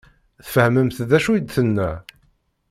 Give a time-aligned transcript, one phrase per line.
[0.45, 1.91] Tfehmemt d acu i d-tenna?